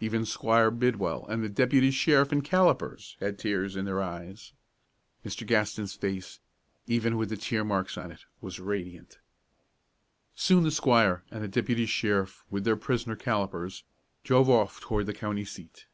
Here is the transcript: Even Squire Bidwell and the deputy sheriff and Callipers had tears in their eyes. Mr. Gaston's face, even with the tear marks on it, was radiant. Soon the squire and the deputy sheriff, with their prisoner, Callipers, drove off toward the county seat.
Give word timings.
Even 0.00 0.26
Squire 0.26 0.72
Bidwell 0.72 1.24
and 1.28 1.44
the 1.44 1.48
deputy 1.48 1.92
sheriff 1.92 2.32
and 2.32 2.44
Callipers 2.44 3.16
had 3.20 3.38
tears 3.38 3.76
in 3.76 3.84
their 3.84 4.02
eyes. 4.02 4.52
Mr. 5.24 5.46
Gaston's 5.46 5.94
face, 5.94 6.40
even 6.88 7.16
with 7.16 7.28
the 7.28 7.36
tear 7.36 7.62
marks 7.62 7.96
on 7.96 8.10
it, 8.10 8.24
was 8.40 8.58
radiant. 8.58 9.20
Soon 10.34 10.64
the 10.64 10.72
squire 10.72 11.22
and 11.30 11.44
the 11.44 11.46
deputy 11.46 11.86
sheriff, 11.86 12.42
with 12.50 12.64
their 12.64 12.74
prisoner, 12.74 13.14
Callipers, 13.14 13.84
drove 14.24 14.50
off 14.50 14.80
toward 14.80 15.06
the 15.06 15.14
county 15.14 15.44
seat. 15.44 15.86